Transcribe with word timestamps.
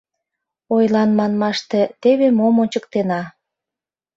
Ойлан 0.75 1.09
манмаште, 1.17 1.81
теве 2.01 2.27
мом 2.37 2.55
ончыктена. 2.63 3.21